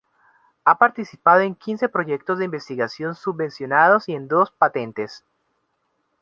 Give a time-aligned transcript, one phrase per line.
[0.65, 5.23] Ha participado en quince proyectos de investigación subvencionados y en dos patentes.